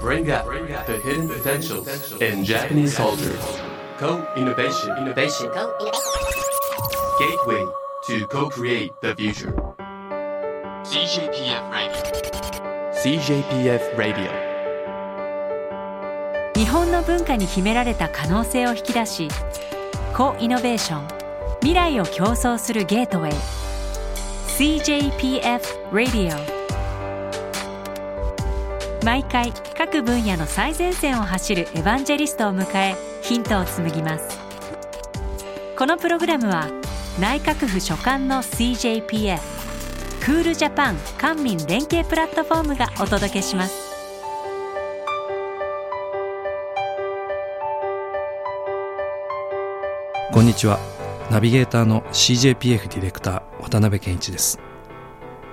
[0.00, 0.46] Bring out
[0.86, 1.86] the hidden potentials
[2.22, 3.36] in Japanese culture.
[3.98, 4.96] Co-innovation.
[4.96, 5.50] Innovation.
[7.18, 7.66] Gateway
[8.06, 9.52] to co-create the future.
[10.84, 12.02] CJPF Radio.
[12.94, 14.30] CJPF Radio.
[16.54, 19.28] 日本の文化に秘められた可能性を引き出し
[20.16, 21.08] コイノベーション
[21.60, 23.32] 未来を競争するゲートウェイ
[24.80, 26.59] CJPF Radio
[29.02, 34.38] 毎回各分野の最前線を走るエヴァンジェリストを迎えヒントを紡ぎます。
[35.78, 36.68] このプログラムは
[37.18, 39.40] 内閣府所管の CJPF
[40.22, 43.90] クールジャパン官民連携プラットフォームがお届けします。
[50.30, 50.78] こんにちは。
[51.30, 54.60] ナビゲーターの CJPF ディレクター渡辺健一です。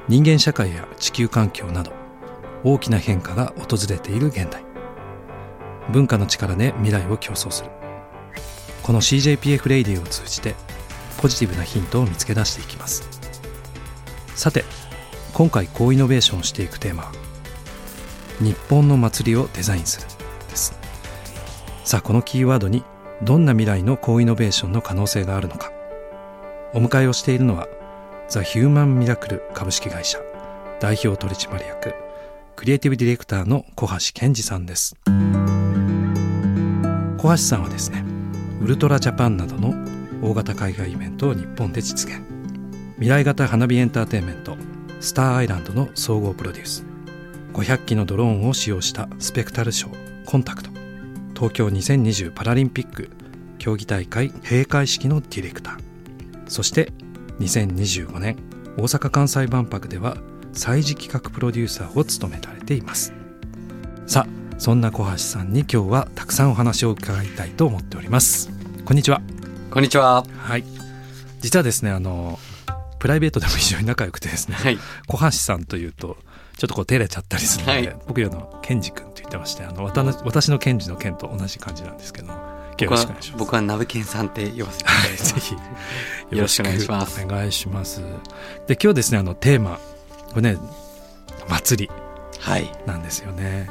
[0.09, 1.97] 人間社会や地球環境など
[2.63, 4.63] 大きな変化が訪れている現代。
[5.91, 7.69] 文化の力で未来を競争する。
[8.83, 10.55] この CJPF レイディを通じて
[11.17, 13.08] ポジティブなヒントを見つけ出していきます。
[14.36, 14.64] さて
[15.33, 17.11] 今回高イノベーションをしていくテーマは
[18.39, 20.08] 日本の祭りをデザインする
[20.49, 20.77] です。
[21.83, 22.83] さあこのキーワードに
[23.21, 25.71] どんな未来の高イノベーションの可能性があるのか。
[26.73, 27.67] お迎えをしているのは
[28.30, 30.19] ザ・ヒューマン・ミラクル株式会社
[30.80, 31.94] 代表取締役
[32.58, 34.95] クリエイティブディレクターの小橋健二さんです。
[35.05, 35.11] 小
[37.30, 38.03] 橋さんはですね
[38.59, 39.75] ウルトラジャパンなどの
[40.23, 42.19] 大型海外イベントを日本で実現。
[42.95, 44.58] 未来型花火エンターテインメント
[44.99, 46.83] スターアイランドの総合プロデュース。
[47.53, 50.71] 500機のドローンを使用したスペクタルショーコンタクト。
[51.36, 53.11] 東京2020パラリンピック
[53.59, 55.77] 競技大会閉会式のディレクター。
[56.47, 56.92] そして
[57.39, 58.36] 2025年
[58.77, 60.17] 大阪・関西万博では
[60.58, 63.13] 催事企画プロデューサーを務められています。
[64.05, 68.49] さあそんな小橋さんに今日はたくさんお話を伺いたいと思っております。
[68.83, 69.22] こんにちは。
[69.70, 70.26] こんにちは。
[70.39, 70.64] はい。
[71.42, 72.39] 実はですねあの
[72.99, 74.80] プライベートでも非常に仲良くてですね、はい。
[75.08, 76.17] 小橋さんというと
[76.58, 77.98] ちょっとこう照れちゃったりするので、はい。
[78.08, 83.39] 僕よのケンジ君と言ってましてあの私のケンジのケンと同じ感じなんですけどよろしくお願いします。
[83.39, 85.17] 僕はナブケンさんって呼ばせていただいて。
[85.23, 85.53] ぜひ
[86.36, 87.23] よろしくお願いします。
[87.23, 88.02] お願いします。
[88.65, 89.80] で今日ですねあのテーマ
[90.37, 90.59] これね
[91.49, 91.92] 祭り
[92.39, 92.71] はい。
[92.86, 93.67] なんですよね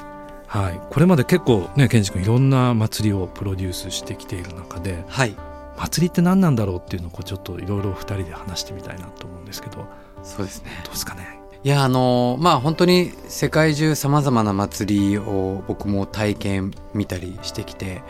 [0.49, 5.37] はいこれまで結構ねケンジ君いろんな祭りをプロデュースしてきている中ではい。
[5.77, 9.87] 祭りって何なんだろうっていうのをこうちょっといろいろ二人で話してみたいなと思うんですけどど
[10.25, 10.73] そうですね。
[10.85, 11.39] うですかね？
[11.63, 18.03] いや、あの、まあ本当に世界中様々な祭りを僕も体験見たりしてきて、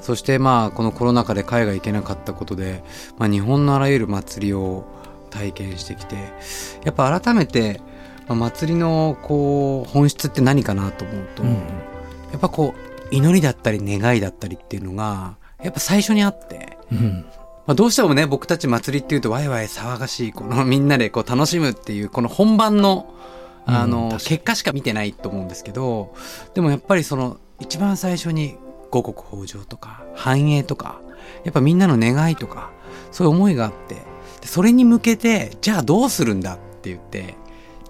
[0.00, 2.82] そしてまあこのコロナ禍で海外行けなかったことで、
[3.18, 4.84] まあ日本のあらゆる祭りを
[5.30, 6.16] 体験してきて、
[6.84, 7.80] やっぱ改めて、
[8.28, 11.50] まあ、祭りのこう本質って何かなと思うと、うん。
[11.50, 17.24] やっぱこう祈りだったり願いだったりっていうのがやっぱ最初にあって、うん。
[17.66, 23.14] まあ、どうしてもね僕たち祭りっていうとワイワイ騒がしいこのみんなでこう楽しむっていうこの本番の
[23.70, 26.14] あの、結果しか見てないと思うんですけど
[26.54, 28.56] でもやっぱりその一番最初に
[28.90, 31.02] 五穀豊穣とか繁栄とか
[31.44, 32.70] やっぱみんなの願いとか
[33.12, 33.96] そういう思いがあって
[34.40, 37.34] でそれに向けてじゃあどうするんだって言って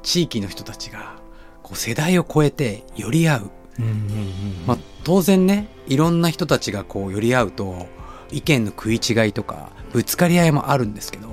[0.08, 1.16] 地域の人たちが
[1.62, 3.50] こう世代を超えて寄り合う。
[3.78, 7.86] うんうんうんまあ、当然ねいろんな人たちがこう寄り合うと
[8.32, 11.28] 意見の食い違いとかぶつかり合いもあるんですけど、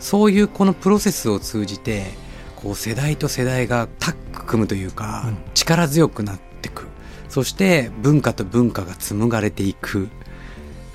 [0.00, 2.06] そういうこのプロセスを通じて
[2.56, 5.36] こう世代と世代がタッグ組むというか、うん。
[5.54, 6.88] 力強くなってく。
[7.28, 10.08] そして文化と文化が紡がれていく。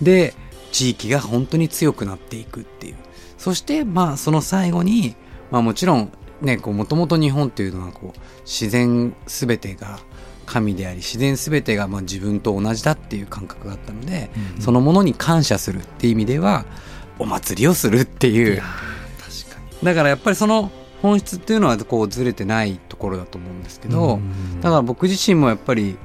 [0.02, 0.34] で
[0.74, 2.96] 地域が本当に強くなっていくっていう。
[3.38, 5.16] そしてまあその最後に、
[5.50, 10.00] まあ、もちろんねもともと日本っていうのはこう自然全てが
[10.46, 14.62] 神であり自然全てがまあ自分と同じだっていう感覚があったので、うんうん。
[14.62, 16.66] そのものに感謝するっていう意味では
[17.19, 18.62] お祭りをするっていう。
[19.84, 25.98] だからやっぱりその本質っていうのはこうずれてないところだと思うんですけど、うんだから僕自身もやっぱり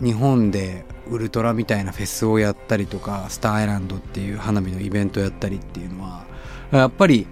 [0.00, 6.24] 日本でウルトラみたいなフェスをやったりとかスターアイランドっていう花火のイベントをやったりっていうのは
[6.70, 7.26] やっぱり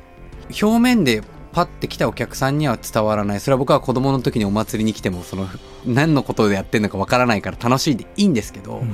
[0.61, 1.23] 表面で
[1.53, 3.41] パッて来たお客さんには伝わらない。
[3.41, 5.47] それは僕は子供の時にお祭りに来てもその
[5.85, 8.93] 何のことでやってるのかわからないから楽しいでいいんですけど、うん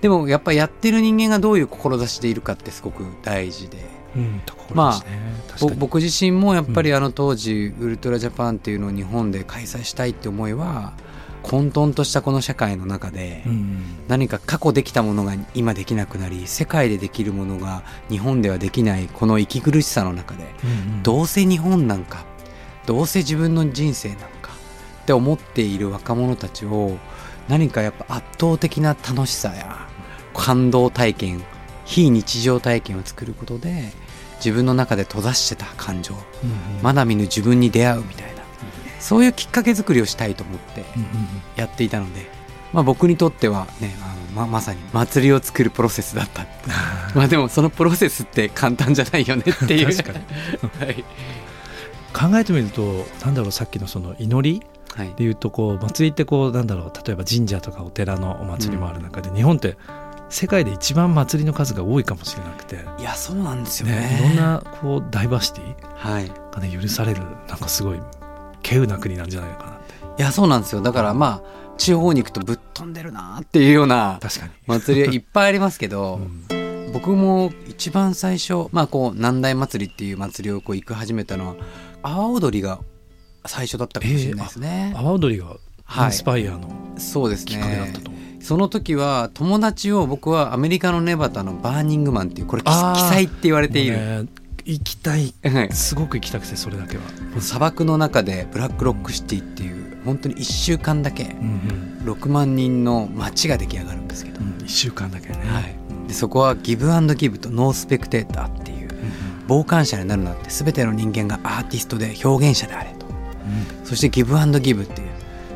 [0.00, 3.98] でもやっぱやってる人間がどういう志でいるかってすごく大事で。
[4.16, 5.10] うんところですね。
[5.48, 5.70] 確かに。
[5.72, 10.94] ぼ僕自身もやっぱりあの当時、ウルトラジャパンっていうのを日本で開催したいって思いは
[11.42, 13.78] 混沌としたこの社会の中でうん。
[14.08, 20.66] 何か過去できたものが今できなくなり世界でできるものが日本ではできないこの息苦しさの中でう
[20.98, 22.24] んどうせ日本なんか
[22.86, 24.52] どうせ自分の人生なんか
[25.02, 26.96] って思っている若者たちを
[27.48, 29.86] 何かやっぱ圧倒的な楽しさや
[30.34, 31.42] 感動体験
[31.84, 33.92] 非日常体験を作ることで
[34.36, 36.14] 自分の中で閉ざしてた感情
[36.82, 38.27] まだ見ぬ自分に出会うみたいな
[39.00, 41.08] そういうきっかけ作りをしたいと思ってうんうん
[41.56, 42.26] やっていたので、
[42.72, 46.46] まあ、僕にとってはねあのままさに祭りを作るプロセスだった。
[47.14, 49.96] まあでもそのプロセスって簡単じゃないよねっていう。
[49.96, 50.86] 確かに。
[50.86, 51.04] はい、
[52.12, 54.62] 考えてみるとなんだろうさっきのその祈り
[54.94, 55.12] はい。
[55.16, 59.76] でいうとこう祭りってこうなんだろう例えば神社とかお寺のお祭りもある中で、日本って
[60.28, 66.30] 世界で一番祭りの数が多いかもしれなくて、いやそうなんですよねね、いろんなこうダイバーシティはい。
[66.52, 68.00] がね許されるなんかすごい
[68.68, 69.78] 稀有な国なんじゃないかなっ
[70.16, 70.22] て。
[70.22, 70.82] いやそうなんですよ。
[70.82, 76.20] だからまあ地方に行くとぶっ飛んでるなっていうような確かに、祭りはいっぱいありますけど、
[76.50, 76.68] うん。
[76.92, 81.54] 僕も一番最初まあこう南大祭りっていう祭りをこう行く始めたのは
[82.02, 82.80] 阿波踊りが
[83.46, 86.06] 最初だったかもしれないですね、阿波踊りがはい。
[86.06, 94.28] インスパイアのそうですきっかけだったねその時は友達を僕はアメリカのネバダのバーニングマンっていうこれ奇祭って言われている、
[94.68, 95.34] 行きたい。
[95.42, 95.72] はい。
[95.72, 97.02] すごく行きたくてそれだけは、
[97.40, 108.88] 砂漠の中でブラックロックシティっていう本当に1週間だけうん6万人の街が出来上がるんですけど、うんうん、1週間だけね、はい、でそこはギブアンドギブとノースペクテーターっていう
[109.48, 113.06] 傍観者になるなって全ての人間がアーティストで表現者であれと。
[113.84, 115.08] そしてギブアンドギブっていう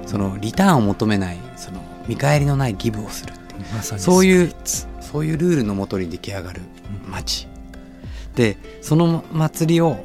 [0.06, 3.82] そのリターンを求めないその見返りのないギブをするっていう。
[3.82, 4.52] そういう
[5.00, 6.62] そういうルールのもとに出来上がる
[7.06, 7.46] 街
[8.34, 9.96] でその祭りを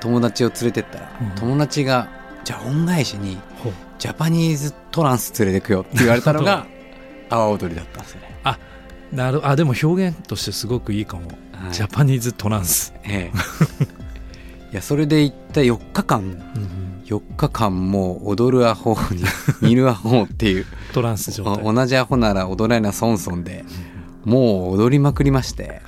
[0.00, 1.30] 友達を連れてったら、うん。
[1.36, 2.08] 友達が
[2.44, 3.38] じゃあ恩返しに
[3.98, 6.66] ジャパニーズトランス連れてくよって言われたのが
[7.30, 8.28] 阿波踊りだったんですよね。
[9.12, 11.72] なるあでも表現としてすごくいいかも、はい。
[11.72, 13.84] ジャパニーズトランス、ええ、
[14.70, 16.20] いやそれで行った4日間。
[16.20, 16.88] うんうん。
[17.06, 19.24] 4日間もう踊るアホに
[19.66, 20.66] 見るアホっていう。
[20.92, 21.64] トランス状態。
[21.64, 23.64] 同じアホなら踊らなソンソンで
[24.26, 25.80] もう踊りまくりまして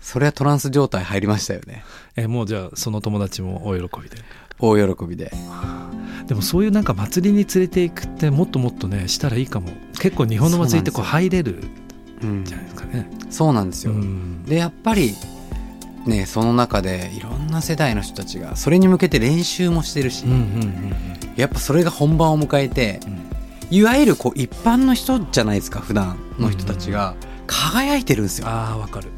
[0.00, 1.84] それはトランス状態入りましたよね。
[2.16, 4.16] えもうじゃあその友達も大喜びで。
[4.58, 5.32] 大喜びで。
[6.26, 9.70] でもそういうなんか祭りに連れていくってもっともっとねしたらいいかも。
[9.98, 11.62] 結構日本の祭りってこう入れる
[12.22, 12.44] うん。
[12.44, 14.44] じゃないですかね、そうなんですよ、うん。
[14.44, 15.14] でやっぱり
[16.06, 20.94] ねその中でいろんな世代の人たちがそれに向けて練習もしてるし、うんうんうん
[21.36, 23.30] やっぱそれが本番を迎えてうん。
[23.70, 27.14] いわゆるこう一般の人じゃないですか普段の人たちが。
[27.46, 29.08] 輝いてるんですよ、ああわかる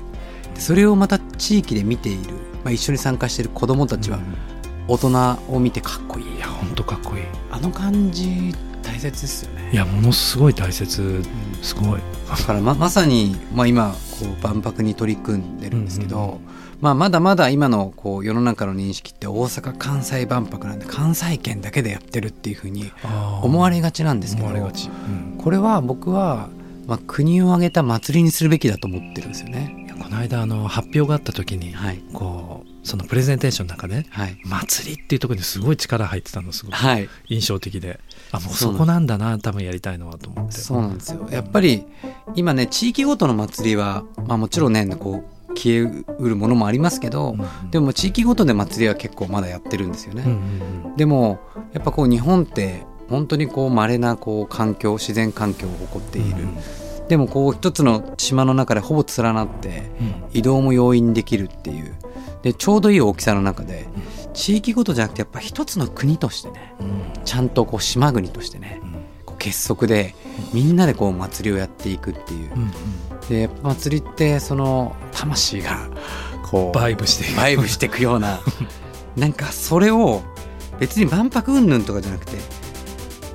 [0.54, 2.34] それをまた地域で見ている、
[2.64, 4.52] まあ、一緒に参加している子どもたちはうん
[4.88, 6.36] 大人を見てかっこいい。
[6.36, 7.22] いや本当かっこいい。
[7.50, 8.52] あの感じ
[8.82, 9.70] 大切ですよね。
[9.72, 11.22] いやものすごい大切。
[11.62, 12.00] すごい。
[12.28, 16.38] だからままさに、まあ、今こう万博に取り組んでるんですけど、うんうん
[16.80, 22.90] まあ、まだまだ今のこう世の中の認識って大阪・関西万博なんで関西圏だけでやってるっていうふうに
[23.40, 25.38] 思われがちなんですけどうん。
[25.38, 26.48] これは僕は、
[26.88, 29.81] まあ、国を挙げた祭りにするべきだと思ってるんですよね。
[30.02, 32.02] この間あの発表があった時に、はい。
[32.12, 34.36] こうそのプレゼンテーションの中で、はい。
[34.44, 38.00] 祭りっていうところにすごい力入ってたのすごくはい、印象的で。
[38.32, 40.52] あもうそこなんだな多分やりたいのはと思って。
[40.52, 41.28] そうなんですよ。
[41.30, 41.84] やっぱり
[42.34, 50.24] 今ね地域ごとの祭りは、まあ、もちろんねこう消えうるものもありますけど、うんでも地域ごとで祭りは結構まだやってるんですよね。
[50.26, 50.96] うんうんうん。
[50.96, 51.40] でも
[51.72, 56.58] やっぱこう日本って本当にこう稀なこう環境自然環境を誇っている、うん
[57.12, 59.82] でもこう一つの島の中でほぼ連なって
[60.32, 61.94] 移動も容易にできるっていう。
[62.40, 63.86] でちょうどいい大きさの中で
[64.32, 67.22] 地域ごとじゃなくてやっぱ一つの国としてねうん。
[67.22, 68.92] ちゃんとこう島国としてねうん。
[69.26, 70.14] こう結束で
[70.54, 72.50] みんなでこう祭りをやっていくっていう。
[73.28, 75.90] で祭りってその魂が
[76.50, 77.36] こうバイブしていく。
[77.36, 78.40] バイブしていくような
[79.18, 80.22] なんかそれを
[80.80, 82.38] 別に万博云々とかじゃなくて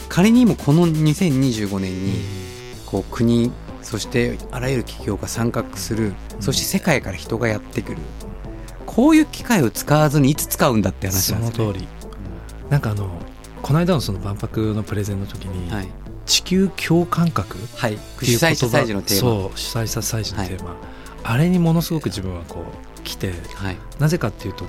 [0.09, 2.47] 仮にもこの2025年に
[2.87, 3.51] こう国
[3.87, 6.13] そしてあらゆる企業が参画する。
[6.41, 7.99] そして世界から人がやってくる。
[8.85, 11.87] こういう機会を使わずにいつ使うんだって話そなんですよ、ね、の通り。
[12.69, 13.09] なんかあの
[13.61, 15.87] この間のその万博のプレゼンの時に、はい、
[16.25, 19.19] 地球共感覚はい、っていう主催者祭事のテーマ。
[19.21, 20.75] そう主催者祭事のテーマ、
[21.23, 22.65] あれにものすごく自分はこ
[22.99, 24.65] う来てはい、なぜかっていうと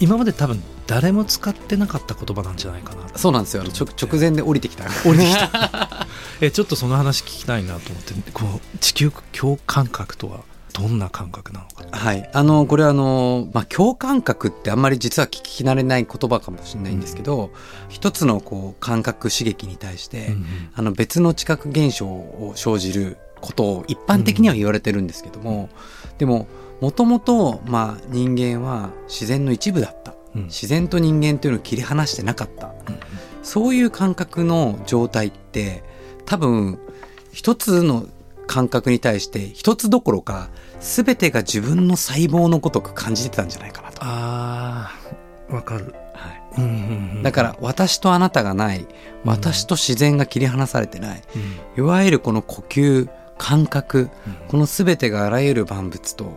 [0.00, 3.06] 今まで多分誰も使ってなかった言葉なんじゃないかな。
[3.16, 3.62] そうなんですよ。
[3.62, 4.84] 直前で降りてきた。
[5.08, 6.06] 降りてきた
[6.40, 8.44] えちょっとその話聞きたいなと思ってこ
[8.74, 10.40] う地球共感覚とは
[10.72, 11.84] どんな感覚なのか。
[11.90, 17.50] はい、あのこれはあの、まあ、共感覚ってあんまり実は聞き慣れない言葉かもしれないんですけど、
[17.88, 20.46] 一つのこう感覚刺激に対して、うんうん。
[20.74, 25.68] あの別の知覚現象を生じることを一般的には言われてるんですけども、
[26.18, 26.46] でも
[26.80, 30.14] もともとまあ人間は自然の一部だった。
[30.36, 30.44] うん。
[30.44, 32.72] 自然と人間というのを切り離してなかった。
[33.42, 35.82] そういう感覚の状態って
[36.28, 36.78] 多分
[37.32, 38.06] 一つの
[38.46, 43.98] 感覚に対して一つどころか全てが自分の細胞のごとく感じてたんじゃないかなと。
[44.02, 46.42] あーわかる、はい。
[46.58, 48.86] うんうんうんだから私とあなたがない
[49.24, 51.22] 私と自然が切り離されてない
[51.76, 51.82] うん。
[51.82, 53.08] いわゆるこの呼吸
[53.38, 54.48] 感覚うん。
[54.48, 56.30] この全てがあらゆる万物と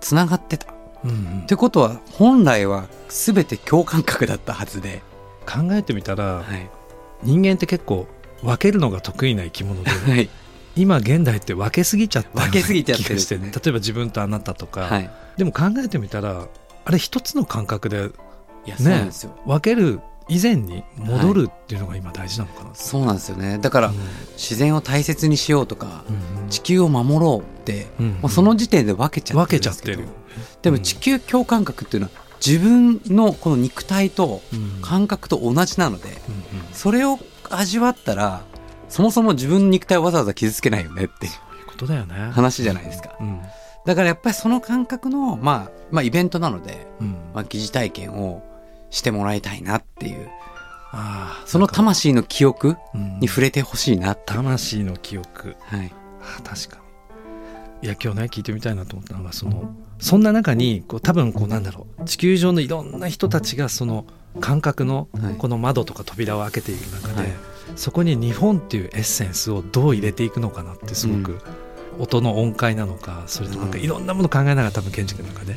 [0.00, 0.72] つながってた。
[1.04, 1.40] うんうん。
[1.42, 5.02] ってことは本来は全て共感覚だったはずで、
[5.46, 6.70] 考えてみたらはい。
[7.24, 8.06] 人間って結構
[8.42, 10.28] 分けるのが得意な生き物で はい。
[10.74, 13.08] 今現代って分けすぎちゃった分けすぎちゃってる。
[13.10, 16.46] 気がしてね例えば自分とあなたとか、はい、でも考えてみたら
[16.84, 18.10] あれ一つの感覚で
[18.80, 19.10] ね
[19.46, 23.58] 分ける以前に戻るっていうのが今大事なのかな、そうなんですよね。
[23.58, 23.94] だから、うん。
[24.36, 26.12] 自然を大切にしようとか、う
[26.46, 29.96] ん地球を守ろうって、うんもうその時点で分けちゃってるんですけど。
[29.96, 30.16] ちゃってる。
[30.62, 32.12] でも地球共感覚っていうのは
[32.44, 34.80] 自分のこの肉体とうん。
[34.82, 37.18] 感覚と同じなのでうんうんそれを
[37.50, 38.42] 味わったら
[38.88, 41.32] そもそも自分の肉体をわざわざ傷つけないよねっていう
[41.66, 42.14] ことだよね。
[42.32, 43.16] 話じゃないですか。
[43.20, 43.40] うん。
[43.86, 47.16] だからやっぱりその感覚の、まあ、まあイベントなので、うん。
[47.34, 48.42] まあ、疑似体験を
[48.90, 50.28] してもらいたいなっていう
[50.92, 53.20] ああその魂の記憶うん。
[53.20, 55.56] に触れてほしいなう、魂の記憶。
[55.60, 55.92] はい。
[56.20, 56.82] ああ確かに。
[57.82, 64.06] いや今日ね聞いてみたいなと思ったのがそのそんな中にこう多分こうなんだろう地球上のいろんな人たちがその
[64.40, 65.34] 感覚のはい。
[65.34, 67.32] この窓とか扉を開けている中で、はい。
[67.76, 71.38] そこに日本っていうエッセンスをどう入れていくのかなってすごく、
[71.98, 75.56] 音の音階なのかそれとなんかいろんなもの考えながら多分ケンジ君の中で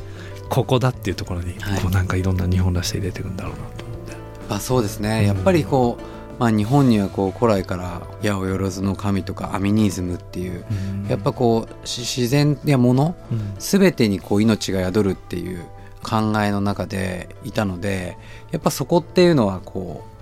[0.50, 1.82] ここだっていうところにはい。
[1.82, 4.16] こうなんかいろんな日本らしさ入れていくんだろうなと思って。
[4.50, 5.26] あそうですね。
[5.26, 10.66] やっぱりこう、まあ、日本にはこう古来から八百万の神とかアミニズムっていう
[11.10, 13.54] やっぱこうし自然や物うん。
[13.58, 15.66] 全てにこう命が宿るっていう
[16.06, 18.18] 考えの中でいたので
[18.52, 20.16] やっぱそこっていうのはこう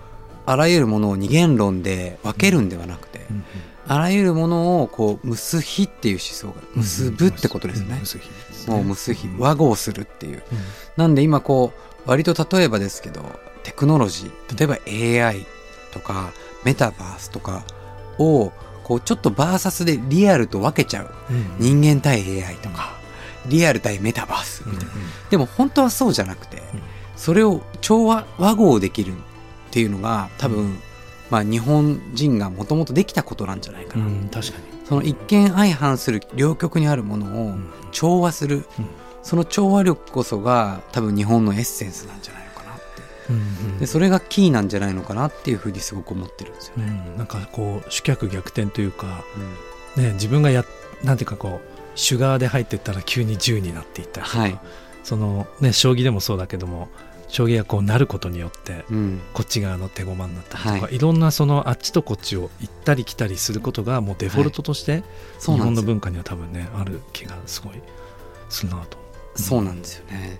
[0.46, 3.44] あらゆるものを二元論で分けるんではなくて、うん
[3.86, 8.02] あらゆるものをこう結びっていう思想が結ぶってことですね。
[8.68, 8.74] うん。
[8.75, 10.38] もう結びうん和合するっていう。
[10.38, 10.44] うん。
[10.96, 11.74] なんで今こ
[12.06, 13.22] う割と例えばですけど
[13.63, 15.46] テクノロジー例えば AI
[15.92, 16.32] とか
[16.63, 17.66] メタバースとか
[18.20, 18.54] を
[18.86, 21.13] こうちょっとバーサスでリアルと分けちゃう。
[21.30, 23.03] うん人間対 AI とか
[23.48, 24.64] リアル対メタバース。
[24.66, 24.92] みたいな
[25.30, 26.62] でも本当はそうじゃなくて
[27.16, 29.16] それを調和和合できるっ
[29.72, 30.80] ていうのが多分
[31.30, 34.64] まあ日本人がもともとできたことなんじゃないかな、うん確かに。
[34.86, 37.70] その一見相反する両極にあるものをうん。
[37.92, 38.66] 調和する、うん。
[39.24, 42.82] その調和力こそが多分日本のエッセンスなんじゃないのかなって。
[43.30, 46.86] うんでそれがキーなんじゃないのかなっていうふうにすごく思ってるんですようね。
[46.88, 47.18] ん。
[47.18, 49.24] なんかこう主客逆転というか
[49.96, 50.66] ね自分がや
[51.04, 54.60] なんていうかこうシュガーで入ってったら急に10になっていったりとか、はい。
[55.04, 56.88] そのね将棋でもそうだけども
[57.28, 59.22] 将棋がこうなることによってうん。
[59.34, 61.00] こっち側の手駒になったりとか、、はい。
[61.00, 65.04] ろんなそのあっちとこっちを行ったり来たりすることがもうデフォルトとして、
[65.40, 67.74] 日本の文化には多分ねある気がすごい
[68.50, 68.98] するなと。
[69.36, 70.40] そうなんですよね。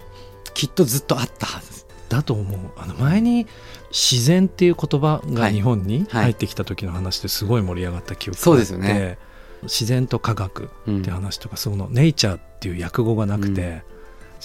[0.54, 1.84] きっとずっとあったはず。
[2.10, 2.60] だと思う。
[2.78, 3.48] あの前に
[3.90, 6.24] 自然っていう言葉が日本にはい。
[6.26, 9.18] 入ってきた時の話ですごい盛り上がった記憶があって、そうですよね
[9.64, 11.00] 自然と科学うん。
[11.00, 13.84] って話とか、そのネイチャーっていう訳語がなくて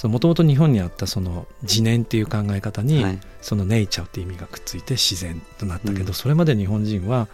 [0.05, 3.21] もともと日本にあったその自然っていう考え方に、はい。
[3.43, 6.15] そのネイチャーっていう意味がくっついて自然となったけど、うん。
[6.15, 7.27] それまで日本人は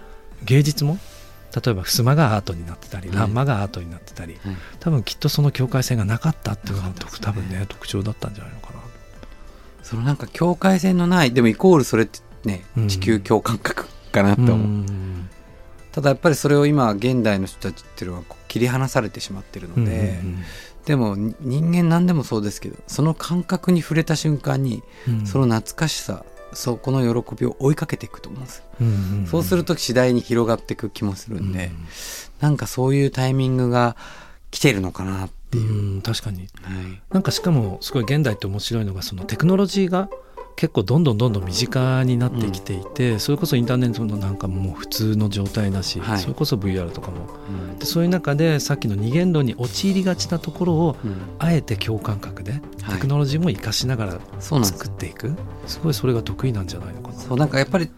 [0.44, 0.98] 芸術も
[1.54, 3.18] 例えば襖がアートになってたりはい。
[3.18, 4.56] 欄間がアートになってたり、はい。
[4.80, 7.66] 多分きっとその境界線がなかったっていうのがね多分ね。
[7.68, 8.80] 特徴だったんじゃないのかな。
[9.82, 12.88] そのなんか境界線のないでもイコールそれってねうん。
[12.88, 15.28] 地球共感覚かなと思う、うん
[15.94, 20.18] ただやっぱりそれを今現代の人たちっていうのは切り離されてしまってるので、
[20.86, 25.18] でもに人間何でもそうですけどその感覚に触れた瞬間にうん。
[25.20, 29.26] うんその懐かしさそこの喜びを追いかけていくと思うんです、うんうんうん。
[29.26, 31.86] そうすると次第に広がっていく気もするんで、うん。
[32.40, 33.96] なんかそういうタイミングが
[34.50, 36.40] 来てるのかなっていう、うん確かに。
[36.40, 36.48] はい。
[37.12, 40.08] なんかしかもすごい現代って面白いのがそのテクノロジーが
[40.56, 46.18] 結構どんどんどんどん身近になってきていて、それこそインターネットのなんかもう普通の状態だし、はい。
[46.18, 47.26] それこそ VR とかも。
[47.48, 47.78] うん。
[47.78, 51.16] でそういう中でさっきの二元論に陥りがちなところをうん。
[51.38, 52.58] あえて共感覚では
[52.92, 52.94] い。
[52.94, 55.34] テクノロジーも活かしながら作っていく、
[55.66, 57.14] すごいそれが得意なんじゃないのかな。
[57.14, 57.90] そうなんかやっぱり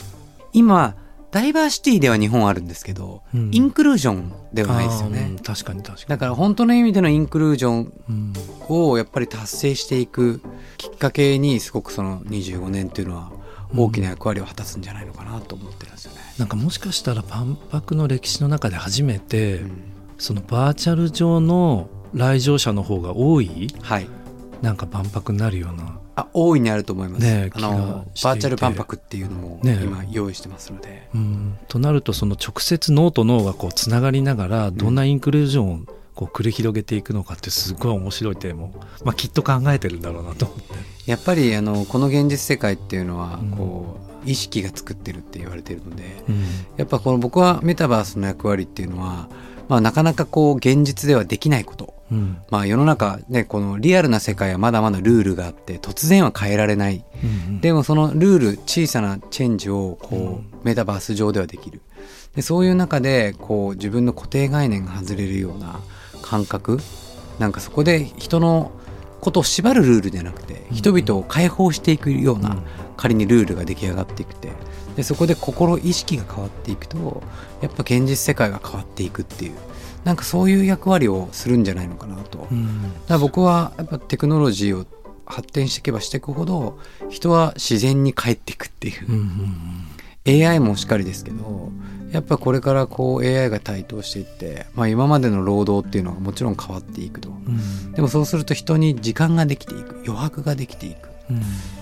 [0.53, 0.95] 今
[1.37, 3.51] ダイバーシティでは日本あるんですけど、うん。
[3.53, 6.09] インクルージョンではないですよあーうねん確かに確かに。
[6.09, 8.33] だから本当の意味でのインクルージョンうん。
[8.69, 10.41] をやっぱり達成していく
[10.79, 13.31] きっかけにすごくその25年っていうのは
[13.77, 16.21] 大きな役割を果たすんじゃないのかなと思ってるんですよね。
[16.39, 19.73] なんかもしかしたら万博の歴史の中で初めて、うん。
[20.17, 23.69] そのバーチャル上の来場者の方が多い？
[23.83, 24.09] はい、
[24.63, 35.81] なんか万博になるようなあ大いにあると思います、ねあのバーチャル万博っていうのもね今用意してますので、うん、となるとその直接脳と脳がこうつながりながらどんなインクルージョンを
[36.15, 38.71] こう繰り広げていくのかってすごい面白いテーマを、
[39.05, 40.75] まあ、きっと考えてるんだろうなと思って。
[41.11, 43.51] やっぱりあのこの現実世界っていうのはうん。
[43.51, 46.45] こう意識が作ってるって言われてるのでうん。
[46.79, 49.29] やっぱこの僕はメタバースの役割っていうのは、
[49.69, 51.95] まあ、なかなかこう現実ではできないこと。
[52.11, 52.39] うん。
[52.51, 57.05] まあ世の中ねこのリアルな世界はまだまだルールがあって突然は変えられない。
[57.23, 60.61] うんでもそのルール小さなチェンジをこう、うん。
[60.63, 61.81] メタバース上ではできる。
[62.35, 65.81] でそういう中でこう自分の固定概念が外れるような
[66.23, 66.79] 感覚。
[67.39, 68.71] なんかそこで人の
[69.21, 72.63] ことを縛るルールじゃなくてうん人々を解放していくような、うん。
[72.97, 74.53] 仮にルールが出来上がっていくて
[74.97, 77.23] でそこで心意識が変わっていくと
[77.61, 79.55] やっぱ現実世界が変わっていくっていう
[80.05, 82.47] なんかそういう役割をするんじゃないのかなと。
[82.51, 82.83] うん。
[82.83, 84.87] だから僕はやっぱテクノロジーを
[85.27, 91.71] 発展していけばしていくほど人は自然に帰っていくっていううんうん AI もしっかりですけど
[92.13, 97.29] やっぱこれからこう AI が台頭していって、まあ、今までの労働っていうのがもちろん変わっていくと。
[97.29, 97.93] うん。
[97.93, 101.09] でもそうすると人に時間ができていく余白ができていく。
[101.31, 101.41] うん。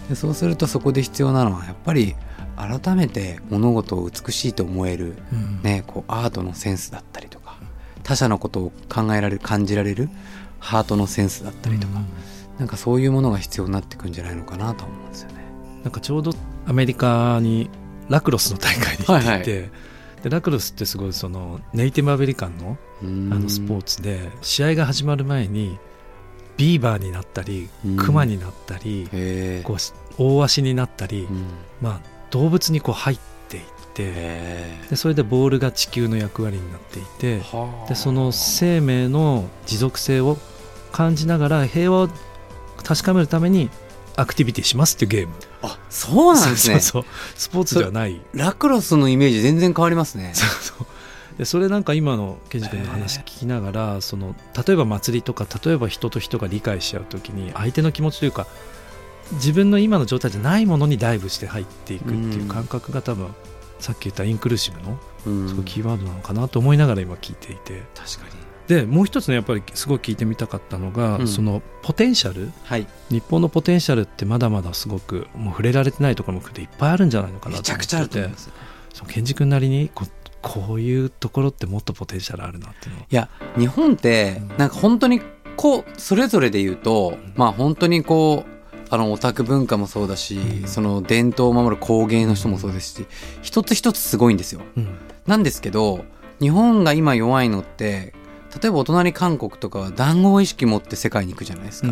[0.09, 2.17] でそうするとそこで必要なのはやっぱり
[2.57, 5.61] 改めて物事を美しいと思える、うん。
[5.63, 7.59] ね、こうアートのセンスだったりとか
[8.03, 10.09] 他者のことを考えられる感じられる
[10.59, 12.01] ハートのセンスだったりとか、
[12.59, 15.45] なんかそういうものが必要になってくんじゃないのかなと思うんですよね。
[15.83, 16.33] なんかちょうど
[16.67, 17.69] アメリカに
[18.09, 19.43] ラクロスの大会に行っていて、はいはい。
[19.45, 25.79] でラクロスってすごいそのネイティブアメリカンのあのスポーツで試合が始まる前に
[26.57, 27.97] ビーバーになったりうん。
[27.97, 29.77] クマになったりへこう
[30.17, 31.47] 大足になったり、うん。
[31.83, 33.63] まあ、動物にこう入っていっ
[33.95, 37.89] てへでそれでボールが地球の役割になっていてはあ。
[37.89, 40.37] でその生命の持続性を
[40.91, 42.09] 感じながら平和を
[42.83, 43.71] 確かめるために
[44.17, 45.35] アクティビティしますっていうゲーム。
[45.63, 46.81] あそうなんですね。
[46.81, 48.21] そうそうスポーツではない。
[48.33, 50.33] ラクロスのイメージ全然変わりますね。
[50.35, 50.87] そうそう。
[51.39, 58.47] でそれなんか今のケンジ君の話聞きながらその例えば祭りとか例えば人と人が理解し合う時に相手の気持ちというか
[59.33, 63.35] 自分の今の状態じゃないものにダイブして入っていくっていう感覚が多分
[63.79, 65.49] さっき言ったインクルーシブのうん。
[65.49, 67.83] すごいキーワードなのかなと思いながら今聞いていて。
[67.95, 68.45] 確かに。
[68.67, 71.29] でもう一つねやっぱりすごい聞いてみたかったのが、うん。
[71.29, 72.51] そのポテンシャル。
[72.65, 72.87] はい。
[73.11, 78.51] 日本のポテンシャルってまだまだすごくもう触れられてないところも含めていっぱいあるんじゃないのかなと思ってめちゃくちゃあると思います。
[78.93, 80.07] そのケンジ君なりにこ
[80.41, 83.07] こういうところってもっとポテンシャルあるなっていうのは。
[83.11, 85.21] いや日本ってなんか本当に
[85.57, 88.54] こうそれぞれで言うとまあ本当にこう
[88.91, 93.07] あのオタク文化もそうだし、うんその伝統を守る工芸の人もそうですし
[93.43, 94.61] 一つ一つすごいんですよ。
[94.77, 96.05] うんなんですけど
[96.41, 98.13] 日本が今弱いのって
[98.61, 101.89] 例えばお隣韓国とかは談合意識持って世界に行くじゃないですか。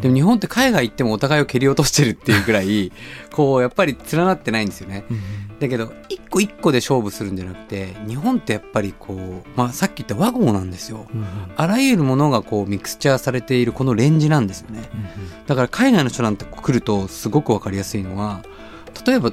[0.00, 2.92] でも日本って海外行ってもお互いを蹴り落としてるっていうぐらい
[3.32, 5.04] こうやっぱり連なってないんですよね。
[5.10, 5.20] うん
[5.58, 11.06] だけど一個一個で勝負するんじゃなくて日本ってやっぱりこう、まあ、さっき言った和合なんですよ。
[11.12, 14.88] うんうんあらゆるものがこうミクスチャーされているこのレンジなんですよね。
[15.48, 18.42] だから海外の人なんて来るとすごくわかりやすいのは
[19.04, 19.32] 例えば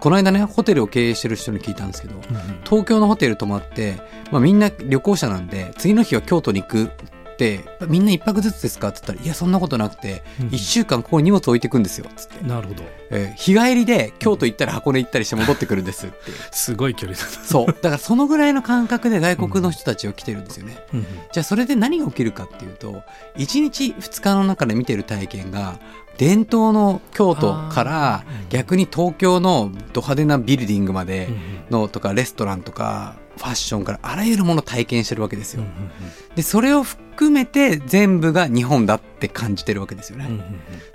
[0.00, 2.60] この間ねホテルを経営してる人に聞いたんですけどうんうん。
[2.64, 3.96] 東京のホテル泊まって、
[4.30, 6.90] まあ、みんな旅行者なんで次の日は京都に行く
[7.36, 12.82] ってみんな一泊ずつですかって言ったらいやそんなことなくてうん1週間ここに荷物置いてくんですよっつって、なるほど。
[13.10, 16.16] えー日帰りで京都行ったり箱根行ったりして戻ってくるんですって。
[16.50, 17.30] すごい距離だな。
[17.30, 17.66] そう。
[17.66, 20.78] だからそのぐらいの感覚で外国の人たちは来てるんですよね。
[20.94, 23.02] うんうんじゃあそれで何が起きるかっていうと
[23.36, 25.78] 1日2日の中で見てる体験が
[26.16, 31.28] 伝統の京都から逆に東京のド派手なビルディングまで
[31.68, 35.90] のとかレストランとかファッションからあらゆるものを体験してるわけですようん。
[36.34, 40.28] でそれを含めて全部が日本だって感じてるわけですよね。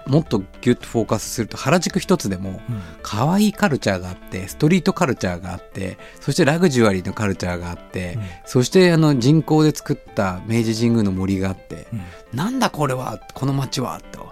[0.08, 12.02] もっとギュッとフォーカスすると原宿一つでもうん可愛いカルチャーがあってストリートカルチャーがあってそしてラグジュアリーのカルチャーがあって、うんそしてあの人工で作った明治神宮の森があって、うん
[12.38, 14.30] なんだこれはこの街はと。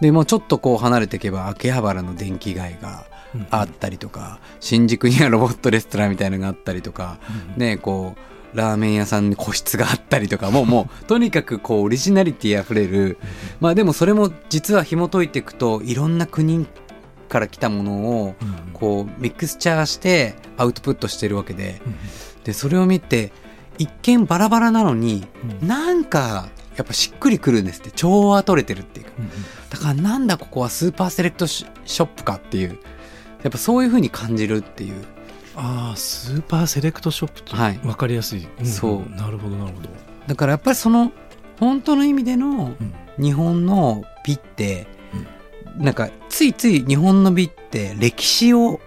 [0.00, 3.13] でもうちょっとこう離れていけば秋葉原の電気街がうん
[3.50, 7.18] あったりとか、新宿にはロボットレストランみたいなのがあったりとか、
[7.54, 7.60] うん。
[7.60, 13.18] ねこうラーメン屋さんに個室があったりとかもうもうとにかくこうオリジナリティあふれる。
[13.60, 16.66] まあでもそれも実は紐解いていくといろんな国
[17.28, 18.72] から来たものをうん。
[18.72, 21.80] こうミクスチャーしてアウトプットしてるわけで。
[21.84, 21.94] うん。
[22.44, 23.32] でそれを見て
[23.78, 25.26] 一見バラバラなのに
[25.60, 25.66] うん。
[25.66, 27.90] なんかやっぱしっくりくるんですって。
[27.90, 29.12] 調和取れてるっていうか。
[29.18, 29.30] うん。
[29.70, 32.78] だからなんだここはスーパーセレクトシショップかっていう
[33.44, 35.04] やっぱそういう風に感じるっていう。
[35.54, 37.78] ああスーパーセレクトショップとはい。
[37.78, 39.10] 分かりやすい、んそう。
[39.16, 39.88] なるほどなるほど、
[40.26, 41.12] だからやっぱりその
[41.60, 42.94] 本当の意味でのうん。
[43.16, 44.88] 日本の美って、
[45.76, 48.80] なんかついつい日本の美って歴史を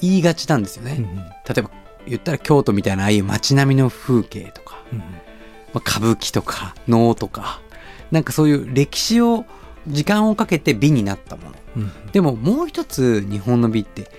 [0.00, 1.16] 言いがちなんですよね、うんうん。
[1.16, 1.24] 例
[1.58, 1.70] えば
[2.06, 4.98] 言ったら京都みたいなああいう街並みの風景とか、うん。
[4.98, 5.04] ま
[5.74, 7.60] あ、歌舞伎とか能とか
[8.12, 9.44] なんかそういう歴史を
[9.88, 11.90] 時間をかけて美になったものうん。
[12.12, 14.10] でももう一つ日本の美って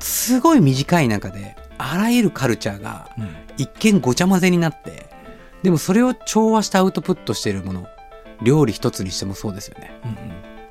[0.00, 3.28] すごい短い中であらゆるカルチャーがうん。
[3.56, 5.06] 一見ごちゃ混ぜになって
[5.62, 7.86] でもそれを調和してアウトプットしているもの
[8.42, 9.92] 料理一つにしてもそうですよね。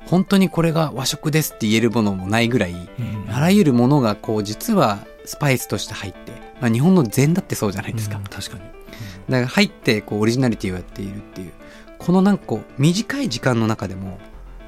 [0.06, 3.34] 本当にこれが和食ですって言えるものもないぐらいうんうん。
[3.34, 8.60] あらゆるものがこう実はスパイスとして入って、まあ、日本の禅だってそうじゃないですか、うん確かに。
[8.60, 11.52] だから入ってこうオリジナリティをやっているっていう
[11.98, 14.18] このなんかこう短い時間の中でも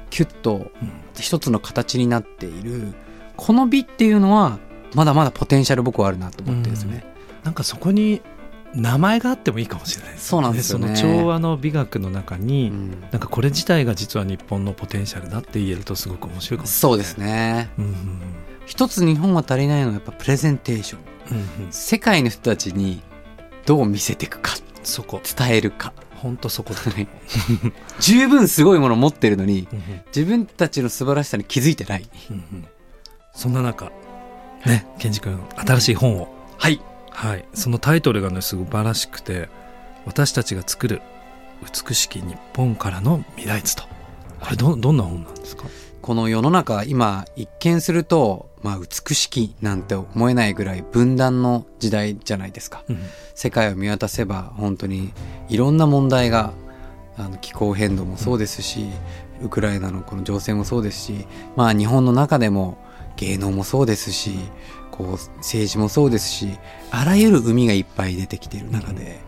[0.09, 2.93] キュッとうん一つの形になっている
[3.35, 4.59] この美っていうのは
[4.93, 7.05] まだまだポテンシャル僕はあるなと思ってですよね、
[7.43, 8.21] なんかそこに
[8.73, 10.95] 名前があってもいいかもしれないですそうなんですよね。
[10.95, 12.91] その調和の美学の中に、うん。
[13.11, 16.95] なんかこれ自体が実は日本のポテンシャルだって言えるとすごく面白いかもしれない。
[16.95, 17.69] そうですね。
[17.77, 17.93] うんうん
[18.65, 21.01] 一つ日本は足りないのはやっぱプレゼンテーション。
[21.31, 21.71] うんうんうん。
[21.71, 23.01] 世界の人たちに
[23.65, 24.55] どう見せていくか。
[24.83, 25.21] そこ。
[25.23, 27.07] 伝えるか本当そこだね
[27.99, 30.01] 十分すごいもの持ってるのにうんうん。
[30.07, 32.09] 自分たちの素晴らしさに気づいてない。
[32.29, 32.67] うんうん。
[33.33, 33.91] そんな中
[34.65, 36.27] ねケンジ君新しい本を。
[36.57, 36.81] はい。
[37.11, 37.45] はい。
[37.53, 39.49] そのタイトルがね素晴らしくて
[40.05, 41.01] 私たちが作る
[41.87, 43.83] 美しき日本からの未来図と。
[44.39, 45.65] これどどんな本なんですか？
[46.07, 52.85] この世の中今一見すると、まあ、美しきなんて思えないぐらい分断の時代じゃないですか。
[52.87, 52.99] うん。
[53.35, 55.11] 世界を見渡せば本当に
[55.49, 56.53] いろんな問題が
[57.17, 58.85] あの気候変動もそうですし、
[59.41, 62.77] ウクライナのこの情勢もそうですしまあ日本の中でも
[63.17, 64.39] 芸能もそうですし
[64.91, 66.57] こう政治もそうですし
[66.89, 69.19] あらゆる海がいっぱい出てきている中で、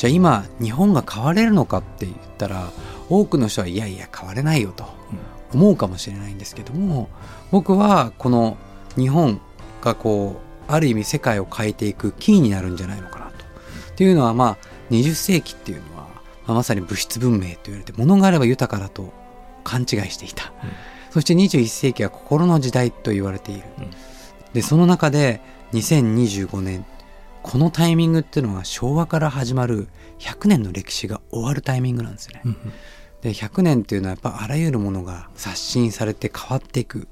[0.00, 2.70] じゃあ今日本が変われるのかって言ったら
[3.10, 4.86] 多くの人はいやいや変われないよと
[5.52, 7.10] 思うかもしれないんですけども
[7.50, 8.56] 僕はこの
[8.96, 9.42] 日本
[9.82, 13.32] がこうある意味世界を変えていくキーになるんじゃないのかなと。
[13.32, 14.58] っていうのはまあ
[14.90, 16.04] 20世紀っていうのは、
[16.46, 19.12] まあまさに物質文明と言われて物があれば豊かだと
[19.64, 20.70] 勘違いしていた、うん。
[21.10, 23.90] そして21世紀は心の時代と言われている、うん。
[24.54, 25.42] でその中で
[25.74, 26.86] 2025年
[27.42, 32.56] このタイミングっていうのは昭和から始まる100年の歴史が終わるタイミングなんですよね、うん
[33.20, 37.06] で100年っていうのはやっぱあらゆるものが刷新されて変わっていく。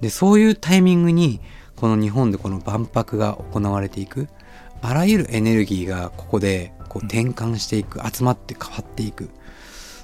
[0.00, 1.40] でそういうタイミングに
[1.74, 4.28] この日本でこの万博が行われていく。
[4.82, 9.28] あらゆるエネルギーがここでこう転換していく集まって変わっていく。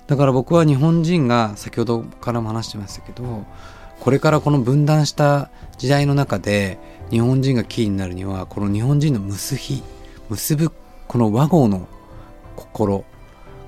[0.06, 3.46] だから僕は日本人が先ほどからも話してましたけど
[4.02, 6.76] これからこの分断した時代の中で
[7.10, 9.80] 日本人がキーになるにはこの日本人の結び
[10.28, 10.72] 結ぶ
[11.06, 11.86] この和合の
[12.56, 13.04] 心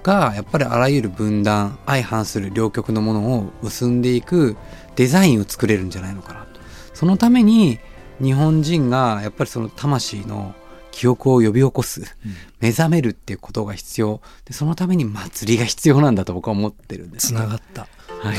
[0.03, 4.57] がやっぱりあらゆる分断相反する両極のものを結んでいく
[4.97, 6.61] デザインを作れるんじゃないのかなと。
[6.95, 7.79] そのために
[8.21, 10.53] 日本人がやっぱりその魂の
[10.91, 12.17] 記憶を呼び起こす
[12.59, 14.21] 目覚めるっていうことが必要。
[14.47, 17.29] でそのために祭りが必要なんだと僕は思ってるんです。
[17.29, 17.83] つながった。
[17.83, 18.37] はい、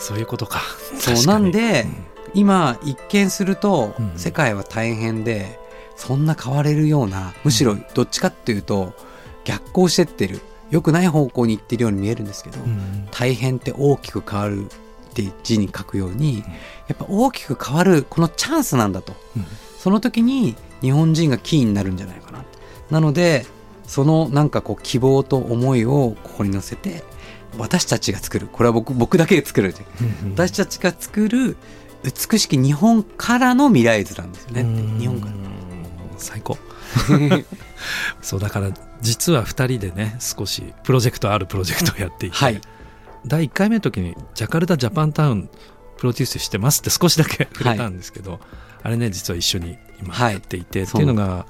[0.00, 0.60] そういうことか。
[0.98, 1.26] そう。
[1.26, 1.86] なんで、
[2.34, 4.12] 今一見するとうん。
[4.16, 5.60] 世界は大変で、
[5.96, 8.94] そんな変われるようなむしろどっちかっていうと
[9.44, 10.40] 逆行してってる。
[10.70, 13.06] 良くない方向に行ってるように見えるんですけど、うん。
[13.10, 14.68] 大変って大きく変わるっ
[15.12, 16.44] て字に書くように
[16.86, 19.14] やっぱ大きく変わるこのチャンスなんだと。
[19.36, 19.46] うん。
[19.78, 22.44] その時に日本人がキーになるんじゃないかな。
[22.90, 23.46] なので
[23.84, 27.02] そのなんかこう希望と思いをここに乗せて
[27.58, 28.46] 私たちが作る。
[28.46, 29.74] これは僕僕だけが作る
[30.22, 31.56] うん私たちが作る
[32.02, 34.98] 美しき日本からの未来図なんですよねうん。
[34.98, 35.32] 日本から。
[36.16, 36.58] 最高。
[38.20, 42.60] そうだから実は2人でね少しプロジェクトあるプロジェクトをやっていて、はい。
[43.26, 45.50] 第1回目の時にジャカルタジャパンタウン
[45.98, 48.40] プロデュースしてますって少しだけ触れたんですけど、
[48.82, 50.34] あれね実は一緒に今はい。
[50.34, 51.46] やっていて、っそうていうのが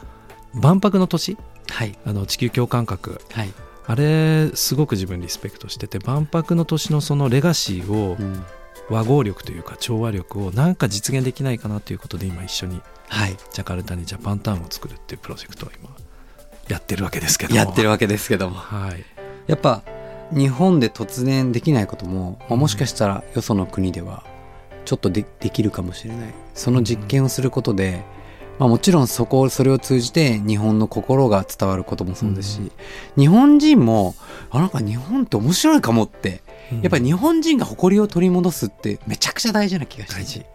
[0.55, 1.37] 万博の年？
[1.69, 1.97] はい。
[2.05, 3.21] あの地球共感覚。
[3.33, 3.53] はい、
[3.91, 8.45] あれすごく自分リスペクトしてて万博の年のそのレガシーをうん。
[8.89, 15.91] 和合力というか調和力をなんか実現できないかなということで今一緒にはい、ジャカルタにジャパンタウンを作るっていうプロジェクトを今
[16.69, 18.57] やってるわけですけどやってるわけですけども。
[18.57, 19.05] はい。
[19.47, 19.83] やっぱ
[20.33, 24.25] 日本で突然できないことも、まあ、もしかしたらよその国では
[24.85, 26.35] ちょっとでできるかもしれない。
[26.55, 28.03] その実験をすることで、
[28.61, 32.73] まあ、もちろんそこそれを通じて日本の心が伝わることもそうですし、
[33.17, 34.15] 日本人も
[34.51, 36.43] あなんか日本って面白いかもって
[36.83, 40.47] やっぱり日本人が誇りを取り戻すってめちゃくちゃ大事な気がして。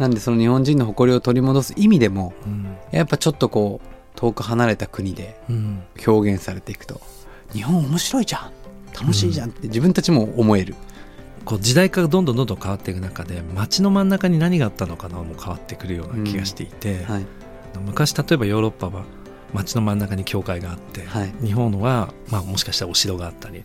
[0.00, 2.76] なんでその日本人の誇りを取り戻す意味でもうん。
[2.90, 5.82] やっぱちょっとこう遠く離れた国でうん。
[6.04, 7.00] 表現されていくと
[7.52, 8.52] 日本面白いじゃん。
[9.00, 10.74] 楽しいじゃんって自分たちも思える
[11.48, 17.26] こう時代化がどんどんどんどん変わっていく中で街の真ん中に何があったのかなも変わってくるような気がしていて、はい。
[17.86, 19.04] 昔例えばヨーロッパは
[19.54, 21.32] 街の真ん中に教会があって、はい。
[21.42, 23.64] 日本は、まあ、もしかしたらお城があったり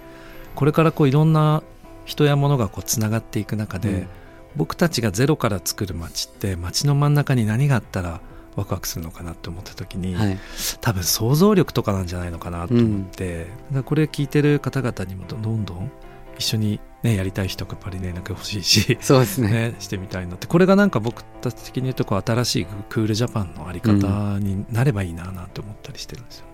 [0.55, 1.61] これからこういろんな
[2.05, 4.07] 人や物がこうつながっていく中で、うん。
[4.55, 8.21] 僕たちがゼロから作る街って街の真ん中に何があったら
[8.55, 10.39] ワクワクするのかなって思った時に、はい。
[10.79, 15.91] 多分想像力とかなんじゃないのかなと思って、だからこれ聞いてる方々にもどんどん
[16.37, 19.49] 一緒に、ね、やりたい人がやっぱり連絡欲しいし、そうですね。
[19.49, 20.47] ね、してみたいなって。
[20.47, 26.53] これがなんか僕たち的に言うとこう新しいクールジャパンのあり方になればいいななんて思ったりしてるんですよね。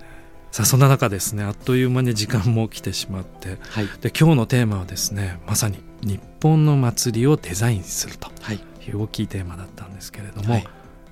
[0.51, 1.43] さあそんな中ですね。
[1.43, 3.57] あっという間に時間も来てしまって。
[3.69, 3.87] はい。
[4.01, 8.59] で今日のテーマはですねまさに日本の祭りをデザインするとはい。
[8.87, 10.67] いう大きいテーマだったんですけれども、はい。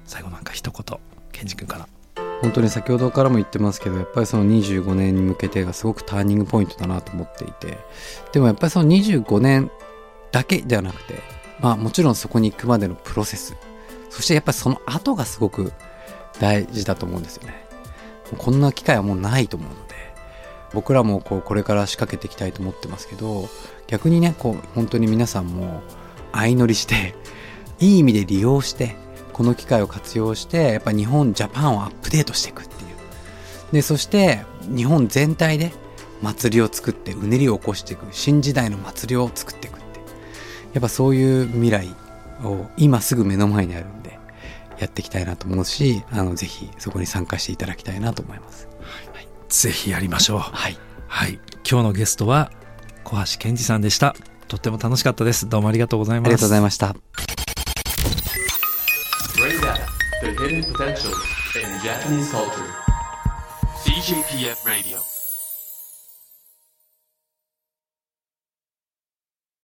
[0.06, 1.00] 最後なんか一言
[1.32, 1.88] ケンジ君から
[2.42, 7.80] 本当に先ほどからも言ってますけどやっぱりその25年に向けてがすごくターニングポイントだなと思っていて
[8.32, 9.72] でもやっぱりその25年
[10.32, 11.22] だけではなくて
[11.60, 13.56] まあもちろんそこに行くまでのプロセス
[14.10, 15.74] そしてやっぱりその後がすごく
[16.40, 17.68] 大事だと思うんですよね。
[18.38, 19.96] こんな機会はもうないと思うので
[20.74, 23.48] 僕らもこうこれから仕掛けていきたいと思ってますけど
[23.88, 25.82] 逆にねこう本当に皆さんも
[26.34, 27.16] 相乗りして
[27.80, 28.98] いい意味で利用して
[29.38, 32.90] この機会を活用してやっぱ日本ジャパンをアップデートしていくっていう。
[33.72, 35.72] でそして日本全体で
[36.24, 38.08] 祭りを作ってうねりを起こしていく。
[38.12, 40.00] 新時代の祭りを作っていくって
[40.74, 41.88] やっぱそういう未来
[42.44, 44.18] を今すぐ目の前にあるんで
[44.80, 48.68] やっていきたいなと思うしあのぜひそこに参加していただきたいなと思います。
[49.50, 50.40] ぜひやりましょう。
[50.40, 50.78] はい。
[51.08, 51.40] はい。
[51.70, 52.52] 今日のゲストは
[53.04, 54.16] 小橋健二さんでした。
[54.48, 55.48] とっても楽しかったです。
[55.48, 56.28] どうもありがとうございます。
[56.28, 56.96] ありがとうございました
[60.38, 61.14] hidden potential
[61.56, 62.74] in Japanese culture.
[63.84, 65.17] CJPF Radio